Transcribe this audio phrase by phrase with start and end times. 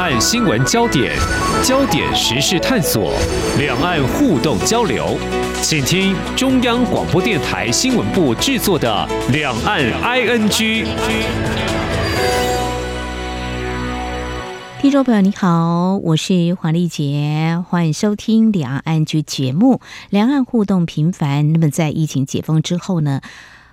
[0.00, 1.14] 岸新闻焦点、
[1.62, 3.12] 焦点时事探索、
[3.58, 5.18] 两岸互动交流，
[5.60, 10.48] 请听中央广播电台新闻部制作的《两岸 ING》。
[14.80, 19.82] 听众朋友，你好，我是黄丽杰，欢迎收听《两岸 ING》节目。
[20.08, 23.20] 两岸互动频繁，那么在疫情解封之后呢，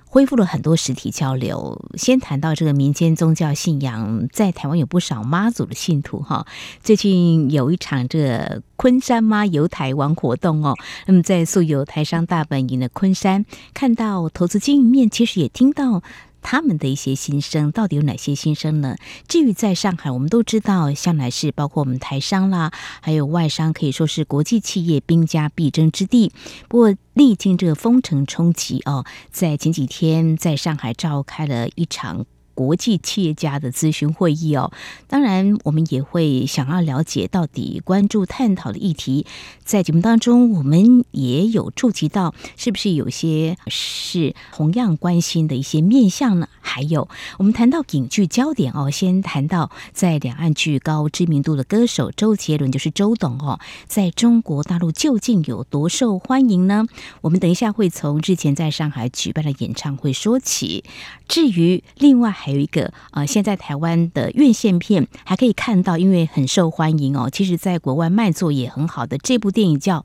[0.09, 1.85] 恢复了很多实体交流。
[1.95, 6.45] 先谈到这个民间宗教信仰，在台湾有不少妈祖的信徒哈。
[6.81, 10.75] 最近有一场这昆山妈游台湾活动哦。
[11.05, 16.01] 那么在素有台商大本营的昆山，看到投资经营面，其实也听到。
[16.39, 18.95] 他们的一些心声到底有哪些心声呢？
[19.27, 26.31] 至于在上海，我们都知道，向来是包括我们台商啦，还有外商，可以说是国际企业兵家必争之地。
[26.69, 32.27] 不过，历经这个封城冲击哦，在前几天在上海召开了一场。
[32.57, 34.71] 国际企业家的咨询会议哦，
[35.05, 39.27] 当然我们也会想要了解到底关注探讨的议题，
[39.63, 46.49] 在节目当中我们也有触及到，是不是有些是同样关心的一些面向呢？
[46.59, 56.87] 还有我们谈到影剧焦点哦，先谈到在两岸具高知名度的歌手周杰伦，就是周董哦，在中国大陆究竟有多受欢迎呢？
[57.21, 60.83] 我们等一下会从之前在上海举办的演唱会说起。
[61.27, 67.29] 至于另外还还有一个啊、现在台湾的院线片还可以看到，因为很受欢迎哦。
[67.29, 69.99] 其实，在国外卖座也很好的这部电影叫《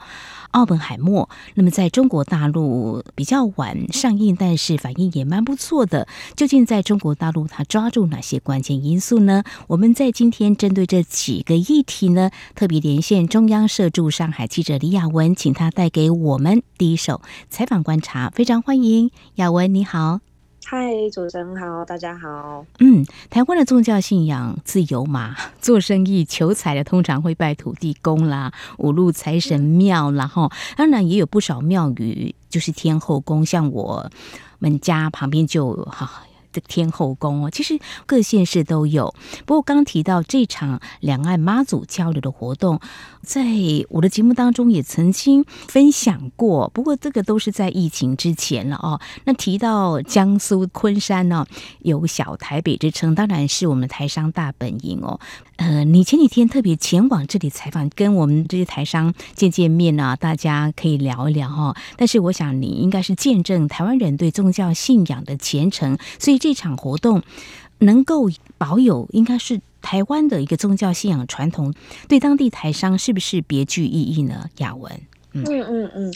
[0.51, 6.09] 奥本海默》，那么在中国大陆比较晚上映，但是反应也蛮不错的。
[6.35, 9.45] 究竟在中国大陆它抓住哪些关键因素呢？
[9.69, 18.31] 我们在今天针对这几个议题呢，特别连线中央社驻上海记者李雅文，请他带给我们第一手采访观察。
[18.31, 20.32] 非常欢迎雅文，你好。
[20.65, 22.65] 嗨，主持人好，大家好。
[22.79, 34.11] 嗯，台湾的宗教信仰自由嘛， 做生意求财的通常会拜土地公啦、五路财神庙，然后当然也有不少庙宇就是天后宫，像我
[34.59, 36.23] 们家旁边就哈。
[36.53, 39.15] 的天后宫哦，其实各县市都有。
[39.47, 42.81] 不过刚提到这场两岸妈祖交流的活动，
[43.23, 43.43] 在
[43.89, 46.71] 我的节目当中也曾经分享过。
[46.75, 49.01] 不过这个都是在疫情之前了哦。
[49.25, 51.47] 那提到江苏昆山呢，
[51.81, 55.19] 有小台北之称，当然是我们台商大本营哦。
[55.57, 61.77] 呃，你前几天特别前往这里采访，跟我们这些台商见见面啊，大家可以聊一聊哈。
[61.97, 67.23] 但是我想你应该是见证台湾人对宗教信仰的虔诚，所以这场活动
[67.79, 71.73] 能够保有，应该是台湾的一个宗教信仰传统，
[72.09, 74.49] 对当地台商是不是别具意义呢？
[74.57, 74.93] 雅文，
[75.33, 76.15] 嗯嗯嗯。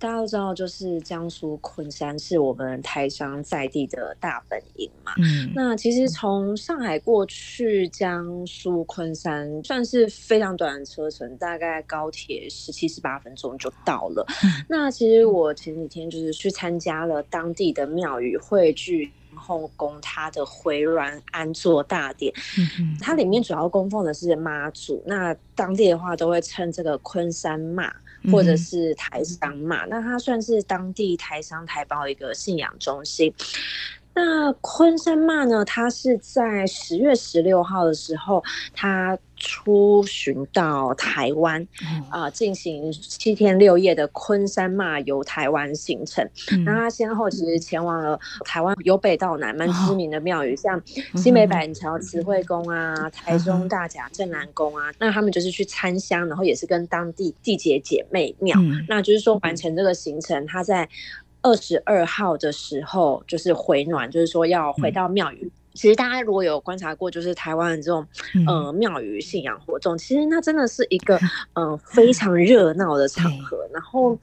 [0.00, 5.12] 嗯大家都知道，就是江苏昆山是我们台商在地的大本营嘛。
[5.18, 14.24] 嗯，那其实从上海过去江苏昆山算是非常短的车程，大概高铁十七十八分钟就到了。
[14.42, 22.32] 嗯，那其实我前几天就是去参加了当地的庙宇汇聚后宫它的回銮安坐大典。
[22.58, 27.92] 嗯，它里面主要供奉的是妈祖，那当地的话都会称这个昆山妈。
[28.30, 33.32] 或者是台商嘛，那它算是当地台商台胞一个信仰中心。
[34.12, 38.42] 那昆山骂呢，它是在十月十六号的时候，
[38.74, 41.66] 它出巡到台湾
[42.10, 46.24] 啊，进、呃、行七天六夜的昆山骂游台湾行程。
[46.52, 50.82] 嗯、那他先后其实前往了台湾由北到南蛮知名的庙宇，哦、像
[51.16, 54.90] 新北板桥慈惠宫啊、嗯、台中大甲镇南宫啊。
[54.90, 60.88] 嗯、那他们就是去参香，然后也是跟当地地姐姐妹庙，嗯、那就是说完成这个行程，他在
[61.42, 65.50] 二十二号的时候就是回暖，就是说要回到庙宇。
[65.80, 68.06] 嗯其实大家如果有观察过，就是台湾的这种
[68.46, 71.18] 呃庙宇信仰活动，其实那真的是一个
[71.54, 73.56] 呃非常热闹的场合。
[73.72, 74.18] 然后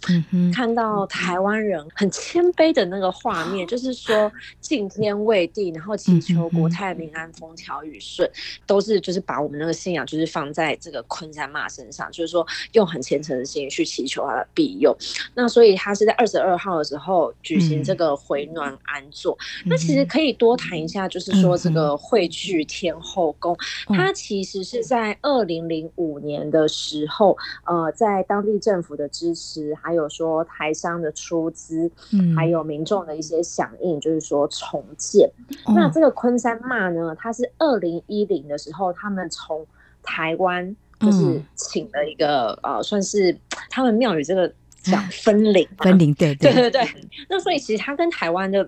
[0.53, 4.31] 看到台湾人很谦卑的那个画面，就是说
[4.61, 8.29] 敬天畏地，然后祈求国泰民安、风调雨顺，
[8.67, 14.95] 都是就是把我们那个信仰就是放在这个昆山妈身上，就是说用很虔诚的心去祈求他的庇佑。
[15.33, 19.35] 那所以他是在二十二号的时候举行这个回暖安座。
[19.65, 21.31] 那其实可以多谈一下，就是。
[21.41, 23.55] 说这个汇聚天后宫，
[23.87, 31.91] 它其实是在二零零五年的时候，呃，在当地政府的支持，还有说台商的出资，
[32.35, 35.29] 还有民众的一些响应，就是说重建。
[35.75, 39.63] 那这个昆山妈呢，它是二零一零的时候，他们从
[40.01, 43.37] 台湾就是请了一个呃，算是
[43.69, 44.51] 他们庙宇这个
[44.81, 46.87] 讲分灵，分灵，对 对对对。
[47.29, 48.67] 那所以其实它跟台湾的。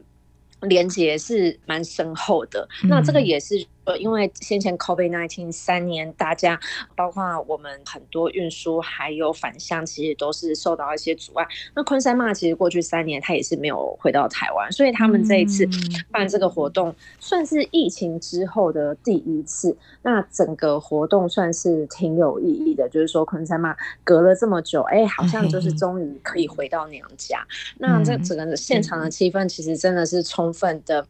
[0.62, 6.60] 连接是蛮深厚的，那这个也是呃，因为先前 COVID-19 三年，大家
[6.96, 11.48] 包括我们很多运输还有返乡，其实都是受到一些阻碍。
[11.76, 15.68] 那昆山妈其实过去三年，他也是没有回到台湾，所以他们这一次
[16.12, 19.76] 办这个活动，算是疫情之后的第一次。
[20.04, 27.44] 那整个活动算是挺有意义的，就是说昆山妈隔了这么久，哎，好像就是终于可以回到娘家。
[27.80, 31.04] 那这整个现场的气氛，其实真的是充分的，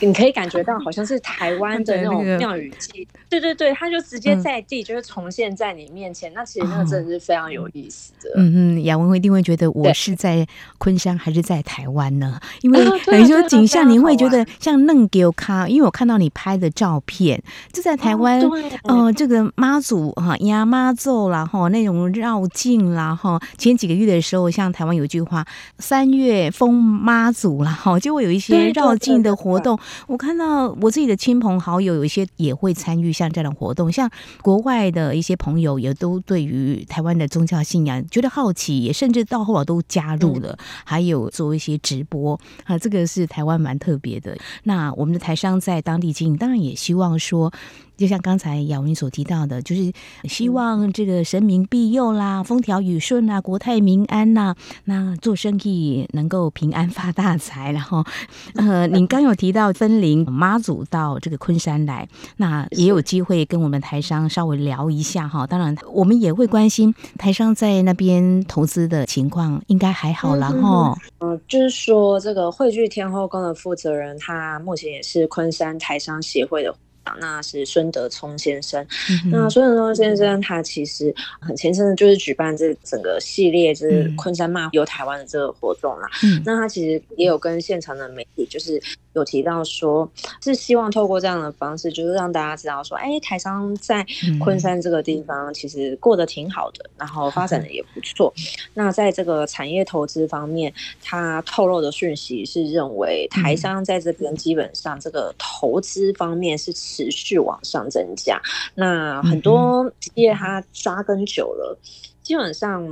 [0.00, 2.19] 你可以感觉到好像是台湾的 那种。
[2.22, 6.30] 庙宇祭，对对对，他就直接在地，就是重现在你面前。
[6.32, 8.30] 嗯、那其实那个真的是非常有意思的。
[8.36, 10.46] 嗯嗯，雅文一定会觉得我是在
[10.78, 12.40] 昆山还是在台湾呢？
[12.62, 18.40] 因为等于说景象，你会觉得像嫩给卡，因为我看到你拍的照片，就在台湾。
[18.84, 23.40] 哦、呃，这个妈祖哈压妈祖啦哈，那种绕境啦哈。
[23.58, 25.46] 前几个月的时候，像台湾有一句话，
[25.78, 29.78] 三月封妈祖啦哈，就会有一些绕境的活动。
[30.06, 32.10] 我看到我自己的亲朋好友有一。
[32.10, 34.10] 些也会参与像这样的活动，像
[34.42, 44.36] 国外的一些朋友也都对于台湾的宗教信仰觉得好奇，也甚至到后来都加入了，还有做一些直播啊，这个是台湾蛮特别的。
[44.64, 47.52] 那我们的台商在当地经营，当然也希望说。
[48.00, 49.92] 就像刚才雅文所提到的，就是
[50.24, 54.54] 希望这个神明庇佑啦，风调雨顺啦，国泰民安呐，
[54.84, 57.70] 那做生意能够平安发大财。
[57.72, 58.02] 然后，
[58.56, 62.08] 呃，您刚有提到分灵妈祖到这个昆山来，
[62.38, 65.46] 那也有机会跟我们台商稍微聊一下哈。
[65.46, 70.96] 当然，我们也会关心台商在那边投资的情况，应该还好啦哈。
[71.18, 76.74] 嗯，就是说这个汇聚天后宫的负责人，他目前也是昆山台商协会的。
[77.18, 78.86] 那是孙德聪先生。
[79.24, 86.08] 嗯、那孙德聪先生他其实很前身的就是举办这整个系列，就是昆山骂游台湾的这个活动啦。
[86.22, 88.80] 嗯、那他其实也有跟现场的媒体，就是。
[89.14, 90.08] 有提到说，
[90.40, 94.06] 是希望透过这样的方式，就是让大家知道说，哎，台商在
[94.38, 98.32] 昆山这个地方其实过得挺好的，然后发展的也不错。
[98.72, 100.72] 那在这个产业投资方面，
[101.02, 108.42] 他透露的讯息是认为台商在这边基本上这个投资方面是持续往上增加。
[108.74, 111.78] 那很多企业它扎根久了。
[112.22, 112.86] 基本上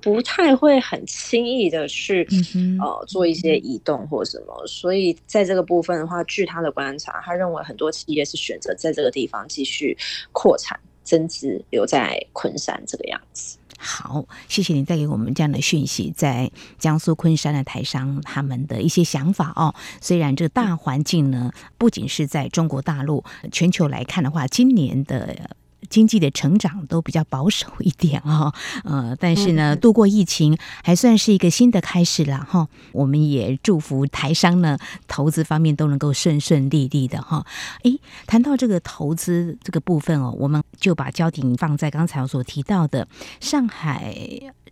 [0.00, 9.94] 不太会很轻易的去、嗯、呃做一些移动或什么，所以在这个部分的话，据他的观察，他认为很多企业是选择在这个地方继续
[10.32, 13.58] 扩产增资，留在昆山这个样子。
[13.82, 19.74] 好，谢谢你带给我们这样的讯息，在江苏昆山的台商他们的一些想法哦。
[20.02, 25.56] 虽然这个大环境呢，不仅是在中国大陆，全球来看的话，今年的。
[25.90, 28.54] 经济的成长都比较保守一点啊，
[28.84, 32.68] 呃，但是呢，度过疫情还算是一个新的开始了哈。
[32.92, 37.44] 我们也祝福台商呢，投资方面都能够顺顺利利的哈。
[37.82, 43.06] 诶，谈到这个投资这个部分哦，我们就把焦点放在刚才我所提到的
[43.40, 44.16] 上海。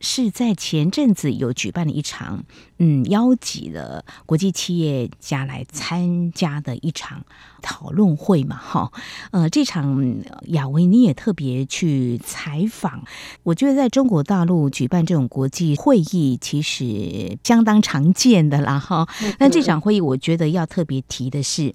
[0.00, 2.44] 是在前阵子有举办了一场，
[2.78, 7.24] 嗯，邀集了国际企业家来参加的一场
[7.62, 8.92] 讨论会嘛，哈，
[9.32, 13.04] 呃，这场雅文你也特别去采访，
[13.42, 19.08] 我觉得在中国大陆举办这种国际会议其实相当常见的啦，哈，
[19.38, 21.74] 那这场会议我觉得要特别提的是。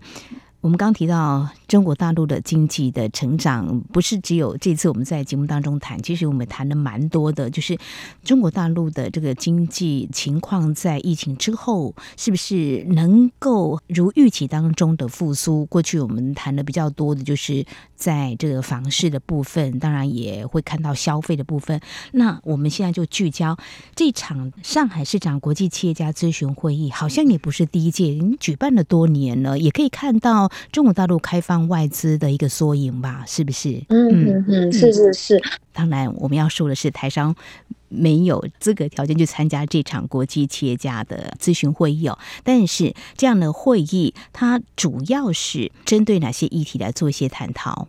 [0.63, 7.78] 我们刚提到中国大陆的经济的成长，不是只有这次我们在节目当中谈，其实我们谈的蛮多的，就是
[8.23, 15.66] 中国大陆的这个经济情况在疫情之后是不是能够如预期当中的复苏？
[15.66, 17.66] 过去我们谈的比较多的就是
[17.97, 21.81] 在这个房市的部分，当然也会看到消费的部分。
[22.14, 23.57] 那我们现在就聚焦
[23.95, 30.49] 这场上海市长国际企业家咨询会议，好像也不是第一届，已经举办了多年了，也可以看到。
[30.72, 33.83] 中国大陆开放外资的一个缩影吧，是不是？
[33.90, 35.42] 嗯嗯嗯，是是是。
[35.72, 37.36] 当然，我们要说的是，台商
[37.90, 42.18] 没有资格条件去参加这场国际企业家的咨询会议哦。
[42.44, 47.88] 但是，这样的会议它主要是针对哪些议题来做一些探讨？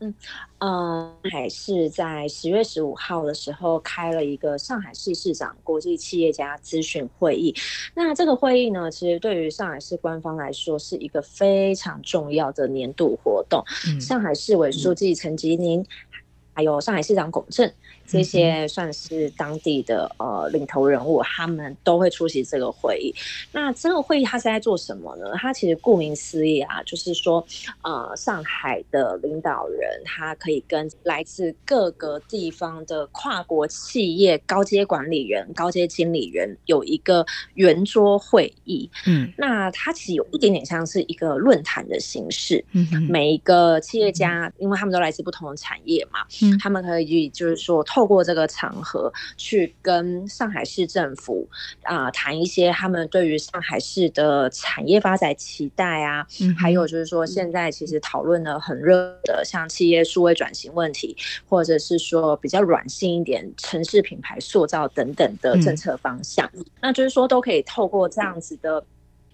[0.00, 0.14] 嗯。
[0.58, 7.54] 嗯，还是在十月十五号的时候开了一个上海市市长国际企业家咨询会议。
[7.94, 13.64] 那这个会议呢，其实对于上海市官方来说是一个非常重要的年度活动。
[13.88, 15.84] 嗯、上海市委书记陈吉宁。
[16.54, 17.72] 还有上海市长龚正。
[18.08, 23.14] 这些算是当地的呃领头人物，他们都会出席这个会议。
[23.52, 25.26] 那这个会议它是在做什么呢？
[25.36, 27.46] 它其实顾名思义啊，就是说
[27.82, 38.88] 呃上海的领导人他可以跟来自各个地方的跨国企业高阶管理人、高阶经理人有一个圆桌会议。
[39.06, 42.64] 嗯，那它其实有一点点像是一个论坛的形式。
[42.72, 47.84] 嗯，每一个企业家，因为他们都来自不同的产业嘛，嗯，他们可以就是说。
[47.98, 51.44] 透过这个场合去跟上海市政府
[51.82, 56.24] 啊谈一些他们对于上海市的产业发展期待啊，
[56.56, 61.16] 还有就是说现在其实讨论的很热的像企业数位转型问题，
[61.48, 66.48] 或者是说比较软性一点城市品牌塑造等等的政策方向，
[66.80, 68.84] 那就是说都可以透过这样子的。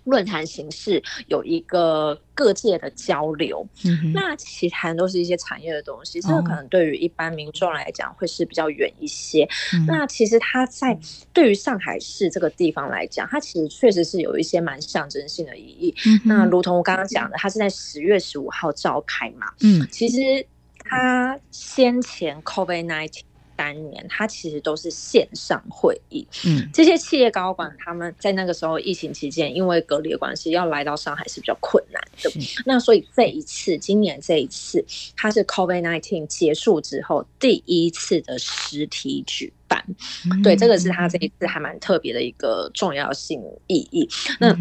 [0.04, 9.48] 论坛形式有一个各界的交流，嗯、那其实都是一些产业的东西，这个可能对于一般民众来讲会是比较远一些。
[9.72, 10.98] 嗯、那其实它在
[11.32, 15.94] 对于上海市这个地方来讲，它其实确实是有一些蛮象征性的意义。
[16.06, 20.46] 嗯、那如同我刚刚讲的，它是在十月十五号召开嘛，嗯，其实
[20.78, 23.20] 它先前 COVID-19。
[23.56, 26.26] 三年，它其实都是线上会议。
[26.46, 32.30] 嗯，这些企业高管他们在那个时候疫情期间，因为隔离的关系，要来到上海是比较困难的。
[32.66, 34.84] 那所以这一次，今年这一次，
[35.16, 39.84] 它是 COVID-19 结束之后第一次的实体举办。
[40.30, 44.08] 嗯、对，这个是它这一次还蛮特别的一个重要性意义。
[44.40, 44.56] 那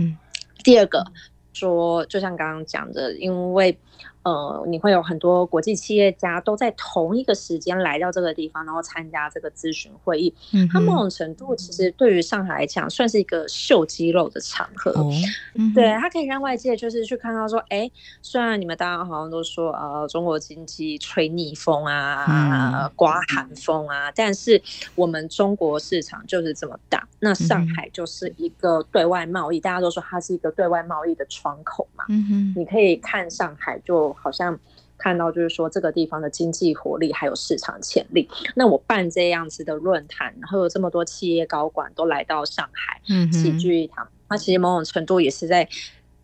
[0.63, 1.05] 第二个
[1.53, 3.77] 说，就像刚刚讲的，因为。
[4.23, 10.33] 呃，你会有很多国际企业家都在同一个时间来到这个地方，然后参加这个咨询会议。
[10.53, 14.91] 嗯，它某种程度其实对于上海来讲，算是一个秀肌肉的场合。
[14.91, 15.11] 哦，
[15.55, 24.61] 嗯、对，它可以让外界就是去看到说，哎，虽然你们大家好像都说，呃，中国经济吹逆风啊，嗯、刮寒风啊，但是
[24.95, 32.05] 我们中国市场就是这么大，那上海就是一个对外贸易，嗯、大家都说它是一个对外贸易的窗口嘛。
[32.07, 34.12] 嗯哼，你可以看上海就。
[34.13, 34.59] 好像
[34.97, 38.29] 看到就是说这个地方的经济活力还有市场潜力。
[38.55, 44.07] 那我办这样子的论坛，然后有这么多企业高管都来到上海，嗯，齐聚一堂。
[44.29, 45.67] 那其实某种程度也是在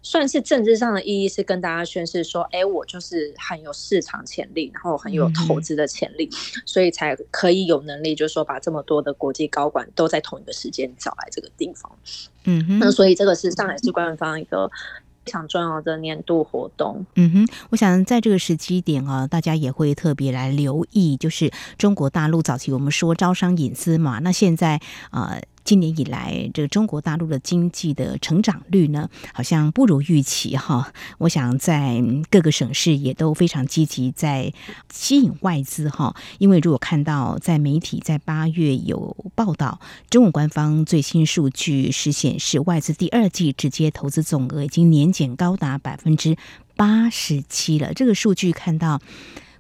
[0.02, 6.30] 算是政治上的意义，是跟大家宣示说，哎，我就是很有市场潜力，然后很有投资的潜力，
[6.66, 11.92] 所以才可以有能力，就是说把这么多的国际高管都在同一个时间找来这个地方。
[12.46, 14.72] 嗯哼，那所以这个是上海市官方一个。
[15.30, 17.06] 非常重要的年度活动。
[17.14, 24.82] 嗯哼，我想在这个时机点啊，大家也会特别来留意，就是中国大陆早期我们说招商引资嘛，那现在
[25.12, 25.34] 啊。
[25.34, 30.92] 呃今年以来，这个中国大陆的经济的成长率呢，好像不如预期哈。
[31.20, 34.52] 我想在各个省市也都非常积极在
[34.92, 36.16] 吸引外资哈。
[36.40, 46.36] 因为如果看到在媒体在八月有报道，中国官方最新数据是显示，外资第二季直接投资总额已经年减高达百分之
[46.76, 47.94] 八十七了。
[47.94, 49.00] 这个数据看到。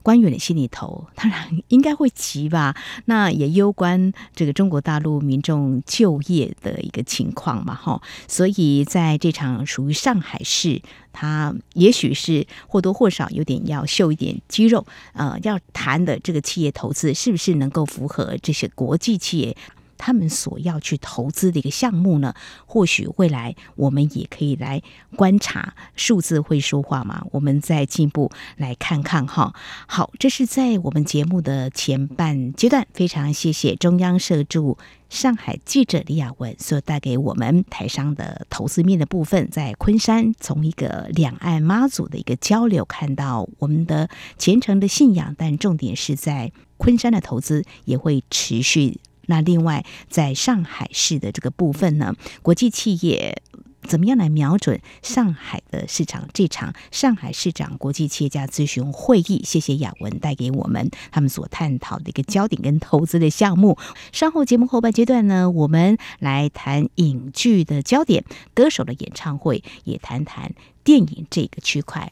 [0.01, 2.75] 官员的心里头，当然应该会急吧？
[3.06, 8.01] 那也攸关这个中国大陆民众就业的一个情况嘛，哈。
[8.27, 19.58] 所以在这场属于上海市，它也许是或多或少有点要秀一点肌肉，呃，要谈的这个企业投资是不是能够符合这些国际企业？
[20.00, 22.34] 他们所要去投资的一个项目呢，
[22.65, 24.82] 或许未来我们也可以来
[25.15, 27.27] 观察，数字会说话嘛？
[27.32, 29.53] 我们再进一步来看看哈。
[29.86, 34.77] 好，这是在我们节目的前半阶段，非常谢谢中央社驻
[35.10, 49.00] 上海记者李雅文所带给我们台商的投资面的部分，在昆山从一个两岸妈祖的一个交流，看到我们的虔诚的信仰，但重点是在昆山的投资也会持续。
[49.30, 53.44] 那另外，在上海市的这个部分呢，国际企业
[53.84, 56.28] 怎么样来瞄准上海的市场？
[56.34, 63.78] 这场上海市长国际企业家咨询会议，谢谢雅文带给我们他们所探讨的一个焦点跟投资的项目。
[64.12, 72.12] 稍后节目后半阶段呢，我们来谈影剧的焦点，歌手的演唱会，也谈谈电影这个区块。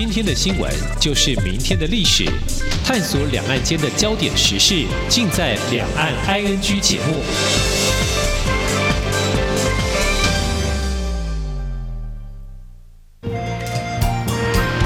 [0.00, 2.24] 今天的新闻就是明天的历史，
[2.84, 7.16] 探索两岸间的焦点时事，尽在《两岸 ING》节目。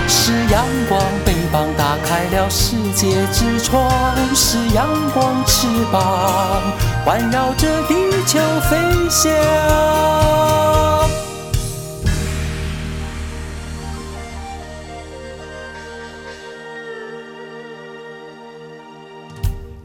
[0.09, 3.93] 是阳光，翅膀打开了世界之窗；
[4.35, 6.73] 是阳光，翅膀
[7.05, 7.95] 环绕着地
[8.27, 8.39] 球
[8.71, 8.79] 飞
[9.11, 10.72] 翔。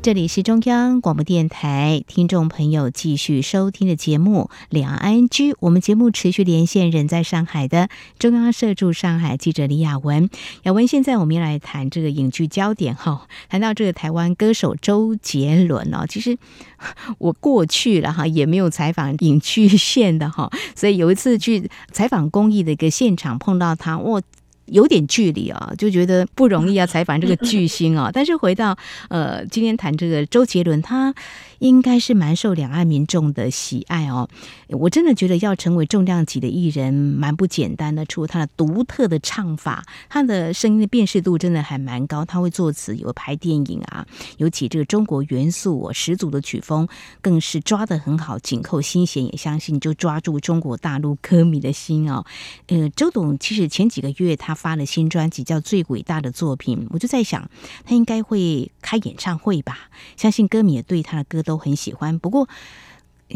[0.07, 10.29] 这里是中央广播电台听众朋友继续收听的节目《两岸居》，我们节目持续连线人在上海的中央社驻上海记者李雅文。
[10.63, 16.37] 雅文，现在我们要来谈这个影剧焦点哈，谈到这个台湾歌手周杰伦哦，其实
[17.19, 24.21] 我过去了哈，也没有采访影剧线的哈，所以有一次去采访公益的一个现场碰到他，我。
[24.67, 28.09] 有点距离啊，就觉得不容易啊采访这个巨星啊。
[28.13, 28.77] 但是回到
[29.09, 31.13] 呃，今天谈这个周杰伦，他。
[31.59, 34.29] 应该是蛮受两岸民众的喜爱哦。
[34.69, 42.23] 我真的觉得要成为重量级的艺人蛮不简单的，除了他的独特的唱法，他的声音的辨识度真的还蛮高。
[42.23, 44.05] 他会作词，有拍电影啊，
[44.37, 46.87] 尤其这个中国元素十足的曲风，
[47.21, 52.23] 更是抓的很好，紧扣心弦，也相信就抓住中国大陆歌迷的心哦。
[52.67, 57.49] 呃，周董其实前几个月他发了新专辑，叫《最伟大的作品》，我就在想，
[57.85, 59.89] 他应该会开演唱会吧？
[60.17, 61.37] 相信歌迷也对他的歌。
[61.47, 62.49] 都很喜欢，不过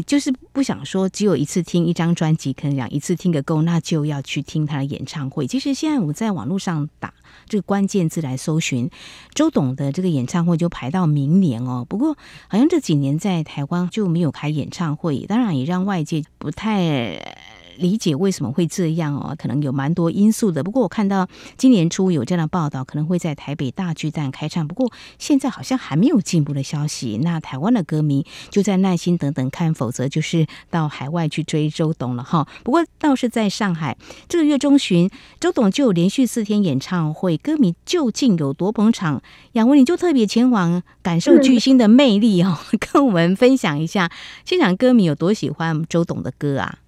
[0.04, 5.46] 就是不想说只有一次听一张专辑，可能讲一次听个够，那就要去听他的演唱会。
[5.46, 7.14] 其实现在我在网络上打
[7.46, 8.90] 这个关键字来搜寻
[9.32, 11.86] 周董的这个演唱会，就排到明年哦。
[11.88, 17.41] 不过好像这几年在台湾就没有开演唱会，当然也让外界不太。
[17.76, 20.62] 理解为什么会这样哦，可能有蛮多因素的。
[20.62, 24.66] 不过我看到今年初有这样的报道，可能会在台北大巨蛋开唱。
[24.66, 27.18] 不过现在好像还没有进步的消息。
[27.22, 32.46] 那台湾的歌迷就在耐心等等看，否则就是到海外去追周董了哈。
[32.62, 33.96] 不过倒是在上海，
[34.28, 35.10] 这个月中旬，
[35.40, 39.22] 周董就有连续四天演唱会，歌迷究竟有多捧场？
[39.52, 42.58] 雅文，你就特别前往感受巨星的魅力哦，
[42.92, 44.10] 跟我们分享一下
[44.44, 46.78] 现场歌迷有多喜欢周董的歌啊？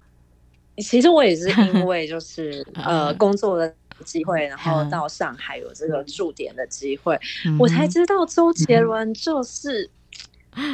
[0.77, 7.17] 其实我也是因 为就是呃工作的机会，然后到上海有这个驻点的机会，
[7.57, 9.89] 我才知道周杰伦就是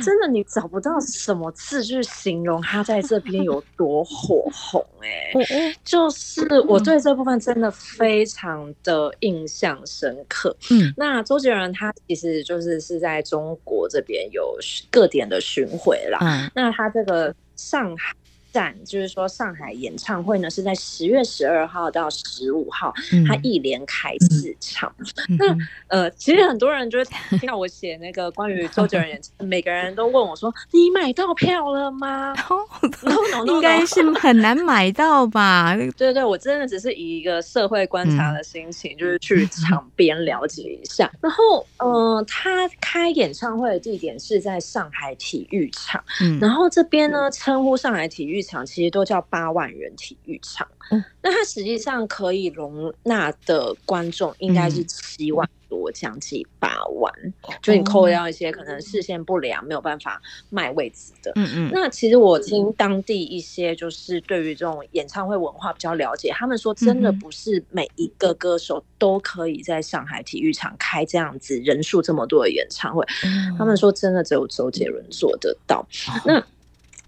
[0.03, 10.55] 真的，你找不到什么字去形容他在这边有多火红哎，就是我对这部分真的非常的印象深刻。
[10.69, 14.55] 嗯，那周杰伦他其实就是是在中国这边有
[14.89, 16.19] 各点的巡回啦。
[16.21, 18.15] 嗯，那他这个上海。
[18.51, 22.93] 站就是说，上海演唱会呢是在十月十二号到十五号，
[23.27, 24.93] 他一连开四场。
[25.29, 33.53] 嗯、那呃，其实很多人就是听到我写那个关于周杰伦演唱， 每个人都问我说：“你买到票了吗？” no, no, no, no.
[33.53, 35.75] 应该是很难买到吧？
[35.77, 41.09] 对对对，我真的只是以一个社会观察的心情，嗯、就是去场边了解一下。
[41.21, 61.69] 然后，呃，他开演唱会的地点是在上海体育场，嗯、然后这边呢称呼上海体育场其实都叫八万人体育场，嗯，那它实际上可以容纳的观众应该是七万多，将近八万，嗯、就你扣掉一些可能视线不良没有办法卖位置的，嗯嗯。
[61.71, 76.45] 那其实我听当地一些就是对于这种演唱会文化比较了解，他们说真的不是每一个歌手都可以在上海体育场开这样子人数这么多的演唱会，嗯、他们说真的只有周杰伦做得到，嗯、那。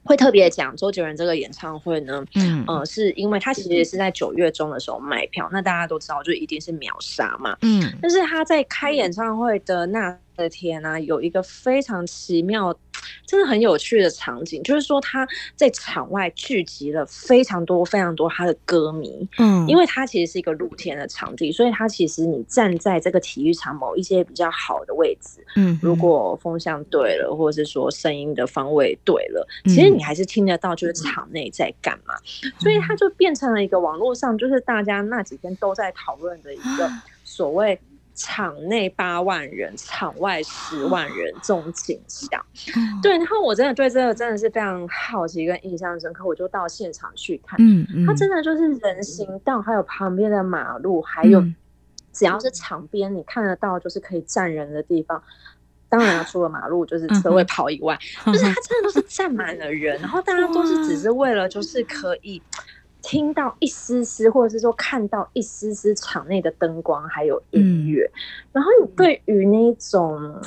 [0.03, 10.17] 会特别讲周杰伦这个演唱会呢，嗯，呃，是因为他其实是在九月中的时候卖票，那大家都知道，就一定是秒杀嘛，嗯，但是他在开演唱会的那。
[10.35, 12.75] 的天呢，有一个非常奇妙，
[13.25, 19.27] 真的很有趣的场景，就是说他在场外聚集了非常多、非常多他的歌迷。
[19.37, 32.13] 嗯，因为他其实是一个露天的场地，所以他其实你站在这个体育场某一些比较好的位置，嗯，如果风向对了，或者是说声音的方位对了，其实你还是听得到，就是场内在干嘛。
[32.59, 36.89] 所以他就变成了一个网络上，就是大家那几天都在讨论的一个
[37.23, 37.79] 所谓。
[38.15, 42.45] 场内八万人，场外十万人，这种景象，
[43.01, 43.17] 对。
[43.17, 47.57] 然后我真的对这个真的是非常好奇跟印象深刻，我就到现场去看。
[47.59, 51.43] 嗯嗯，它真的就是人行道，还有旁边的马路，还有
[52.11, 55.21] 只要是场边你看得到就是可以站人的地方，
[55.89, 62.41] 当然除了马路就是车位跑以外，就是它真的都是站满了人，然后大家都是只是为了就是可以。
[63.03, 68.17] 听到一丝丝，或者是说看到一丝丝场内的灯光，还有音乐，嗯、
[68.53, 70.41] 然后你对于那种，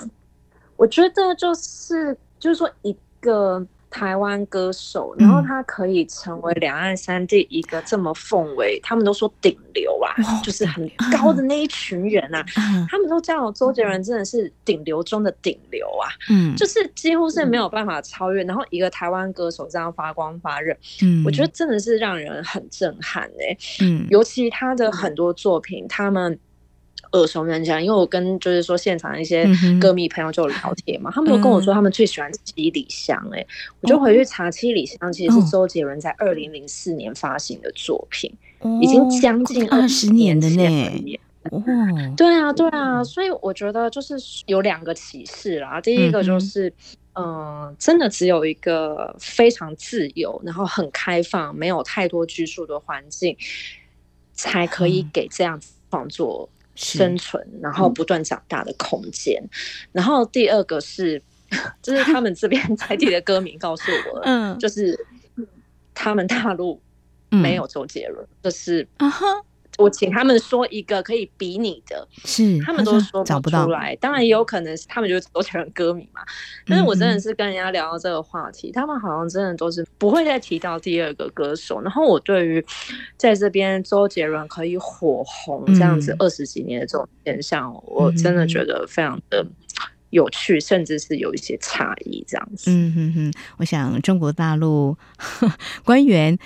[0.75, 3.65] 我觉得就是就是说一个。
[3.97, 10.13] 台湾歌手，然后他可以成为两岸三地一个这么奉为，他们都说顶流啊，
[10.45, 12.45] 就是很高的那一群人啊，
[12.91, 18.45] 他们都叫周杰伦真的是顶流中的顶流啊，嗯，就是几乎是没有办法超越。
[18.45, 26.39] 然后一个台湾歌手这样发光发热，嗯，我觉得真的是让人很震撼哎，嗯，尤其他的很多作品，他们。
[27.13, 29.47] 耳熟能详，因为我跟就是说现场一些
[29.81, 33.47] 歌迷朋友就聊天嘛，嗯、他们都跟我说他们最喜欢《七里香》哎，
[33.81, 41.19] 我就回去查《七里香》，其实是周杰伦在二零零四年发行的作品，哦、已经将近二十年的呢。
[41.53, 41.63] 哦，
[42.17, 44.17] 对啊，对啊，所以我觉得就是
[44.47, 45.81] 有两个启示啦。
[45.81, 46.69] 第一个就是，
[47.13, 53.37] 嗯、呃，真的只有一个非常自由，然后很开放，没有太多拘束的环境，
[54.33, 59.43] 才可以给这样创作生存，嗯、然后不断长大的空间。
[59.43, 59.51] 嗯、
[59.93, 61.21] 然后第二个是，
[61.83, 64.97] 就是他们这边在地的歌迷告诉我， 嗯，就是
[65.95, 66.81] 他们大陆
[67.31, 69.27] 没有周杰伦，就是啊哈。
[69.79, 73.95] 我请他们说一个可以比拟的，是他们都说不出来。
[73.97, 76.23] 当然也有可能是他们就是周杰伦歌迷嘛。
[76.67, 81.81] 但是我真的是跟人家聊到这个话题，嗯、他们好像真的都是不会再提到第二个歌手。
[81.83, 82.65] 然后我对于
[83.19, 89.47] 在这边周杰伦可以火红这样子二十几年的这种现象，嗯、我真的觉得非常的
[90.09, 92.71] 有趣，甚至是有一些差异这样子。
[92.71, 94.97] 嗯哼哼，我想中国大陆
[95.85, 96.39] 官员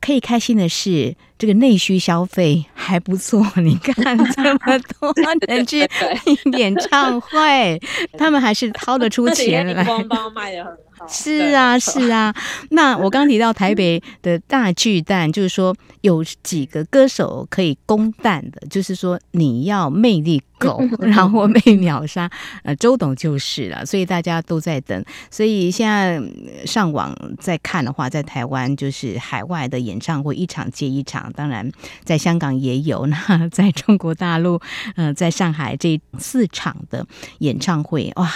[0.00, 1.16] 可以开心的是。
[1.38, 5.12] 这个内需消费还不错，你看这么多
[5.48, 5.86] 人去
[6.56, 7.80] 演唱会，
[8.16, 9.84] 他们还是掏得出钱来。
[9.84, 11.06] 光包卖的很好。
[11.06, 12.34] 是啊，是啊。
[12.70, 22.30] 那我刚提到台北的大巨蛋，就是说有几个歌手可以攻蛋的，就是说你要魅力够，然后被秒杀，
[22.62, 23.84] 呃，周董就是了。
[23.84, 25.04] 所以大家都在等。
[25.30, 26.18] 所以现在
[26.64, 31.25] 上网在看的话，在台湾就是海外的演唱会一场接一场。
[31.32, 31.70] 当然，
[32.04, 34.60] 在香港也有，那 在中国大陆，
[34.94, 37.06] 呃，在上海这四场的
[37.38, 38.30] 演唱会，哇，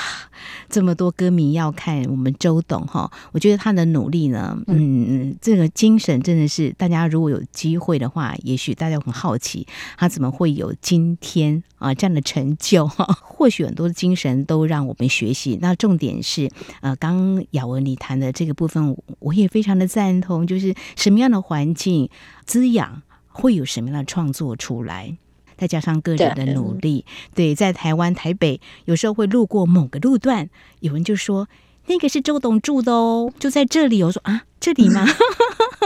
[0.68, 13.06] 这么多歌迷要看我们周董哈，我觉得他的努力呢，嗯，这个精神真的是，大家如果有机会的话，也许大家很好奇，他怎么会有今天啊这样的成就哈？
[13.22, 15.58] 或许很多的精神都让我们学习。
[15.62, 16.50] 那重点是，
[16.82, 22.08] 呃，刚雅文你谈的这个部分，我也非常的赞同，就是什么样的环境
[22.44, 22.79] 滋养。
[23.28, 25.16] 会有什么样的创作出来？
[25.56, 30.48] 再加上个人的努力，对，对，在台湾台北，有时候会路过某个路段，
[30.80, 31.48] 有人就说
[31.90, 34.00] 那个是周董住的哦，就在这里。
[34.04, 34.42] 我说啊。
[34.60, 35.06] 这里吗？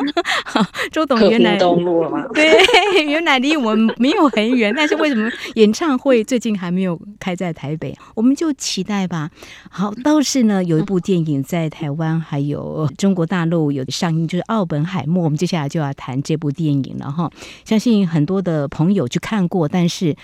[0.91, 2.27] 周董原来东路了吗？
[2.35, 7.97] 对，原来离我们没有很远，但是为什么演唱会最近还没有开在台北？
[8.17, 9.31] 我们就期待吧。
[9.71, 15.21] 好，倒是呢，有一部电影在台湾还有中国大陆有上映，就是《奥本海默》。
[15.25, 17.31] 我们接下来就要谈这部电影了哈。
[17.65, 20.17] 相信很多的朋友去看过，但是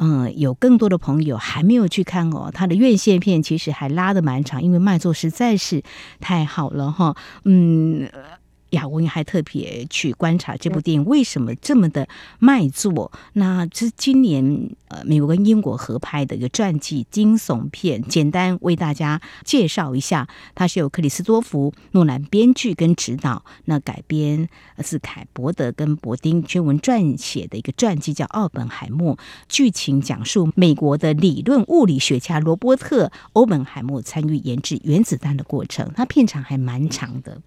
[0.00, 2.50] 嗯，有更多的朋友还没有去看哦。
[2.52, 5.82] 他的院线片其实还拉的蛮长，因为卖座实在是
[6.18, 7.14] 太好了哈。
[7.44, 8.08] 嗯。
[8.70, 13.12] 雅文还特别去观察这部电影为什么这么的卖座。
[13.34, 20.28] 那这是今年呃美国跟英国合拍的一个传记惊悚片，简单为大家介绍一下。
[20.54, 24.48] 它是由克里斯多福诺兰编剧跟指导，那改编
[24.82, 29.16] 是凯伯德跟伯丁全文撰写的一个传记，叫《奥本海默》。
[29.48, 35.90] 剧情讲述美国的理论物理学家罗伯特欧本海默参与研制原子弹的过程。
[35.94, 37.40] 它片长还蛮长的。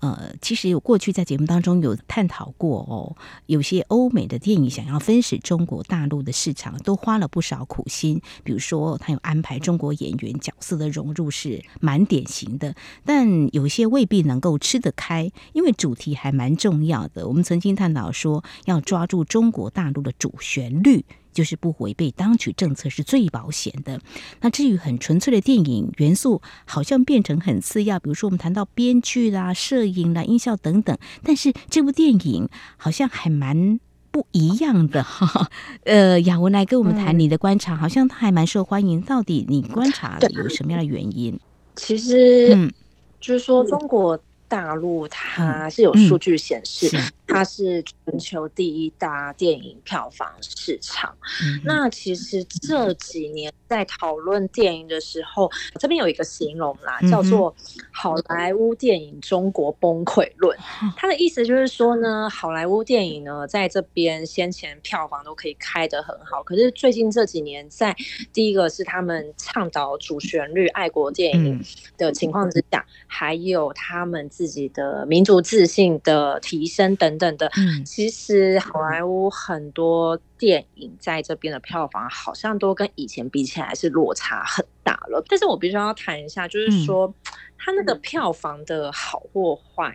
[0.00, 8.20] 呃，其实有过去在节目当中有探讨过哦，有些欧美的电影想要分食中国大陆的市场，都花了不少苦心。
[8.42, 17.26] 比如说，他有安排中国演员角色的融入是蛮典型的，但有些未必能够吃得开，因为主题还蛮重要的。
[17.26, 21.04] 我们曾经探讨说，要抓住中国大陆的主旋律。
[21.34, 24.00] 就是不违背当局政策是最保险的。
[24.40, 27.98] 那至于很纯粹的电影元素，好像变成很次要。
[27.98, 35.50] 比如说，我们谈到编剧啦、摄影啦、音效等等，但是这部电影好像还蛮不一样的哈。
[35.84, 39.02] 呃，雅文来跟我们谈你的观察，嗯、好像他还蛮受欢迎。
[39.02, 41.38] 到底你观察的有什么样的原因？
[41.76, 42.72] 其实，嗯，
[43.20, 44.16] 就是说中国
[44.48, 46.88] 大陆它是有数据显示。
[46.92, 51.12] 嗯嗯它是全球第一大电影票房市场。
[51.42, 57.54] 嗯、那其实这几年在讨论电影的时候，这边有一个形容啦，叫做
[57.90, 60.56] “好莱坞电影中国崩溃论
[60.96, 67.96] ”。他的意思就是说呢，好莱坞电影呢，在这边先前票房都可以开得很好，可是最近这几年，在
[68.32, 71.64] 第一个是他们倡导主旋律爱国电影
[71.96, 77.04] 的情况之下，还有他们自己的民族自信的提升等。
[77.14, 77.50] 等等的，
[77.84, 85.22] 其实好莱坞很多电影在这边的票房好像都跟以前比起来是落差很大了。
[85.28, 87.12] 但是我必须要谈一下，就是说
[87.58, 89.92] 它那个票房的好或坏，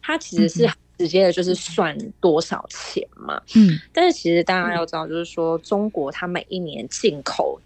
[0.00, 3.40] 它其实是直接的就是算多少钱嘛。
[3.54, 7.60] 嗯，但是其实大家要知道，就是说中国它每一年进口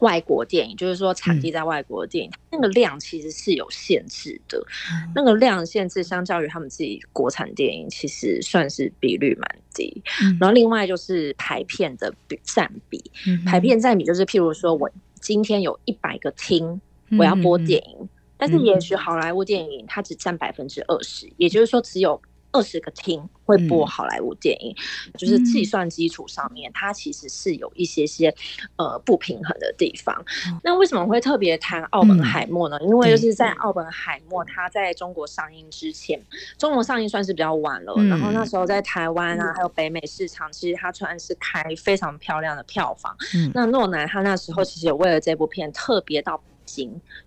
[0.00, 4.58] 外国电影，就是说产地在外国的电影，嗯、那个量其实是有限制的。
[4.92, 10.02] 嗯、那个量限制相较于他们自己国产电影，其实算是比率蛮低。
[10.22, 16.80] 嗯、然后另外就是排片的比占比，嗯、排片占比就是譬如说我今天有一百个厅，
[17.18, 22.20] 我要播电影，嗯、但是也许好莱坞电影它只占百分之二十，也就是说只有。
[22.52, 24.74] 二十个厅会播好莱坞电影，
[25.06, 28.34] 嗯、就是计算基础上面，它其实是有一些些
[28.76, 30.14] 呃不平衡的地方。
[30.46, 32.78] 嗯、那为什么会特别谈奥本海默呢？
[32.80, 36.20] 嗯、因为就是在奥本海默它在中国上映之前，
[36.56, 37.92] 中国上映算是比较晚了。
[37.96, 43.14] 嗯、然后那时候在台湾啊，还有北美市场，其实它算是开非常漂亮的票房。
[43.34, 46.42] 嗯、那诺南他那时候其实也为了这部片特别到。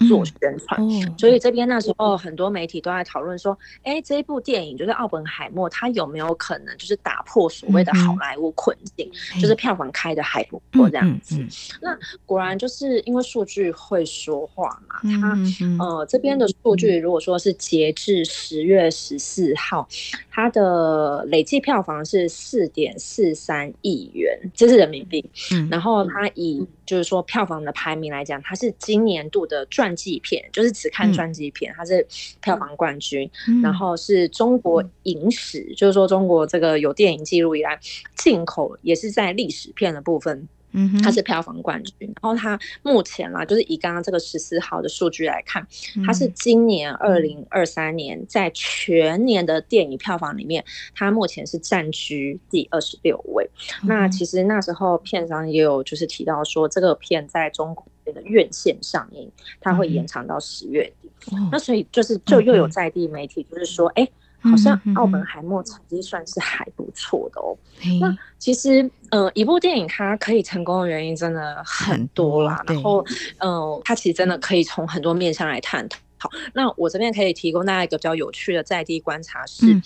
[0.07, 0.79] 做宣传，
[1.17, 11.35] 所以这边那时候很多媒体都在讨论说，哎、欸，这一部电影就是奥本海默，它有没有可能就是打破所谓的好莱坞困境，嗯、就是票房开的还不错这样子。
[11.81, 15.37] 那果然就是因为数据会说话嘛，它、
[15.83, 19.87] 呃这边的数据如果说是截至十月十四号，
[20.29, 25.23] 它的累计票房是四点四三亿元，这是人民币。
[25.53, 32.05] 嗯、然后它以就是说票房的排名来讲，它是今年度的传记片，就是只看传记片，它是
[32.41, 33.31] 票房冠军。
[33.47, 37.79] 嗯、然后是中国影史，嗯、就是说中国这个有电影记录以来
[38.17, 40.45] 进口也是在历史片的部分。
[40.73, 45.65] 嗯，它是票房冠军，然后它目前啦，就是以刚刚这个十四号的数据来看，
[46.05, 50.63] 它是今年二零二三年在全年的电影票房里面，
[50.95, 53.49] 它目前是占据第二十六位。
[53.83, 61.09] 那其实那时候片商也有就是提到说，这个片在中国的院线上映，它会延长到十月底。
[61.51, 64.07] 那所以就是就又有在地媒体就是说，哎。
[64.41, 67.57] 好像奥本海默成绩算是还不错的哦。
[67.85, 72.63] 嗯、那其实，呃，一部电影它可以成功的原因真的很多啦。
[72.67, 73.05] 然后，
[73.37, 75.99] 嗯、呃，它其实真的可以从很多面向来探讨。
[76.17, 79.73] 好，那我这边可以提供大家一个比较有趣的在地观察是。
[79.73, 79.81] 嗯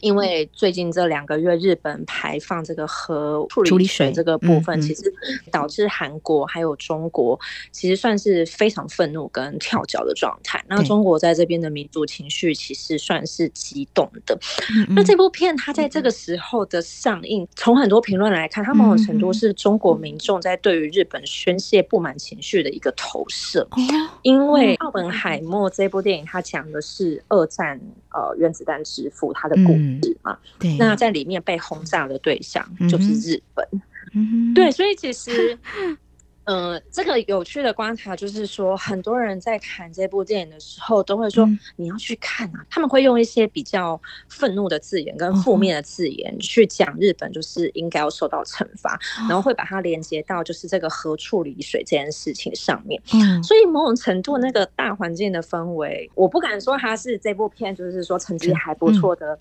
[0.00, 5.12] 因为最近这两个月，日本排放这个核处理水这个部分，其实
[5.50, 7.38] 导致韩国还有中国
[7.70, 10.64] 其实算是非常愤怒跟跳脚的状态。
[10.68, 14.38] 那中国在这边的民族情绪其实算是激动的。
[14.90, 23.66] 那这部片它在这个时候的上映，从很多评论来看，它某种程度是中国民众在对于日本宣泄不满情绪的一个投射。
[24.22, 27.80] 因为奥本海默这部电影，它讲的是二战
[28.10, 29.72] 呃原子弹之父他的故
[30.02, 30.16] 事。
[30.22, 33.66] 嘛，对，那在里面被轰炸的对象就是日本，
[34.14, 35.56] 嗯，对，所以其实，
[36.44, 48.98] 嗯、呃，这个有趣的观察就是说，很多人在看这部电影的时候，都会说你要去看啊，他们会用一些比较愤怒的字眼跟负面的字眼去讲日本就是应该要受到惩罚，
[49.28, 59.38] 然后会把它连接到就是这个核处理水这件事情上面，嗯，所以某种程度那个大环境的氛围，我不敢说它是这部片就是说成绩还不错的。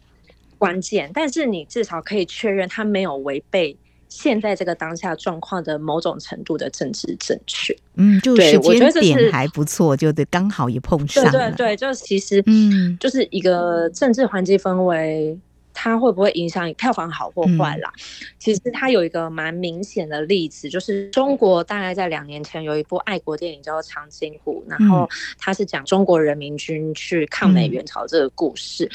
[0.58, 3.78] 关键，但是你至少可以确认他没有违背
[4.10, 7.76] 现在这个当下状况的某种程度的政治正确。
[7.96, 11.32] 嗯，就时间点还不错，就对，刚好也碰上了。
[11.32, 15.38] 对对对，就其实，嗯，就是一个政治环境氛围，
[15.74, 17.92] 它会不会影响票房好或坏啦？
[17.98, 18.02] 嗯、
[18.40, 28.92] 其实它有一个蛮明显的例子，就是中国大概在两年前有一部爱国电影叫做《长津湖》，然后它是讲中国人民军去抗美援朝这个故事，嗯、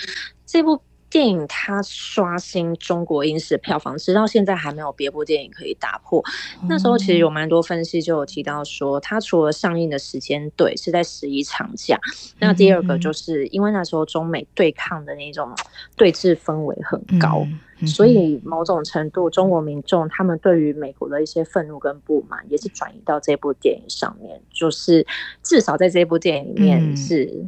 [0.46, 0.80] 这部。
[1.12, 6.24] 电影它刷新中国影史票房，直到现在还没有别部电影可以打破。
[6.66, 12.00] 那时候其实有蛮多分析就有提到说，它除了上映的时间对是在十一长假，
[12.38, 15.54] 那第二个就是因为那时候中美对抗的那种
[15.96, 17.46] 对峙氛围很高，
[17.86, 25.06] 所以某种程度中国民众他们对于美国的一些愤怒跟不满也是转移到这部电影上面，就是
[25.42, 27.44] 至少在这部电影里面是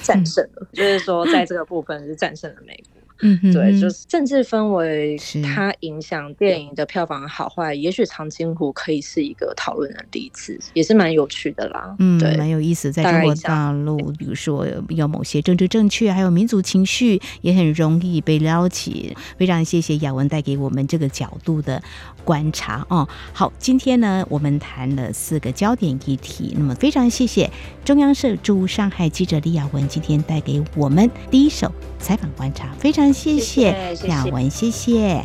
[0.00, 2.91] 战胜了，就是说在这个部分是战胜了美国。
[3.22, 7.72] 嗯，对，就是政治氛围，它影响电影的票房好坏。
[7.72, 11.94] 也许《长津湖》可以是一个讨论的例子，也是蛮有趣的啦。
[12.00, 12.90] 嗯，对，蛮有意思。
[12.90, 19.16] 在中国大陆，比如说有某些政治正确，还有民族情绪，也很容易被撩起。
[19.36, 21.80] 非常谢谢雅文带给我们这个角度的
[22.24, 23.08] 观察哦。
[23.32, 26.54] 好，今天呢，我们谈了四个焦点议题。
[26.56, 27.48] 那么，非常谢谢
[27.84, 33.11] 中央社驻上海记者李雅文今天带给我们第一手采访观察，非常。
[33.12, 35.24] 谢谢雅文，谢谢。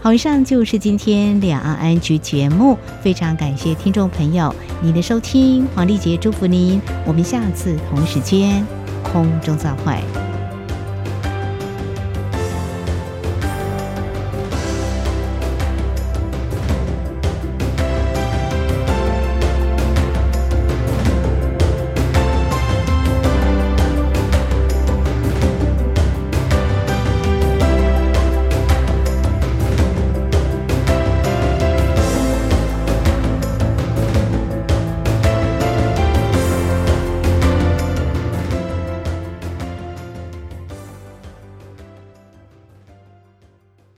[0.00, 8.64] 好，以上就是今天两岸安局节目，非常感谢听众朋友您的收听，黄丽杰祝福您，我们下次同时间
[9.02, 10.37] 空中再会。